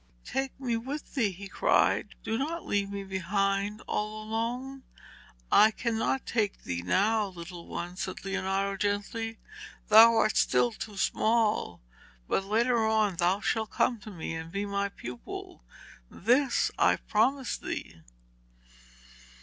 'Take 0.25 0.59
me 0.59 0.75
with 0.75 1.13
thee,' 1.13 1.29
he 1.31 1.47
cried, 1.47 2.15
'do 2.23 2.35
not 2.35 2.65
leave 2.65 2.89
me 2.89 3.03
behind 3.03 3.81
all 3.85 4.23
alone.' 4.23 4.81
'I 5.51 5.69
cannot 5.69 6.25
take 6.25 6.63
thee 6.63 6.81
now, 6.81 7.27
little 7.27 7.67
one,' 7.67 7.95
said 7.95 8.25
Leonardo 8.25 8.75
gently. 8.77 9.37
'Thou 9.89 10.15
art 10.15 10.35
still 10.35 10.71
too 10.71 10.97
small, 10.97 11.81
but 12.27 12.43
later 12.45 12.83
on 12.83 13.17
thou 13.17 13.39
shalt 13.41 13.69
come 13.69 13.99
to 13.99 14.09
me 14.09 14.33
and 14.33 14.51
be 14.51 14.65
my 14.65 14.89
pupil. 14.89 15.63
This 16.09 16.71
I 16.79 16.95
promise 16.95 17.55
thee.' 17.55 18.01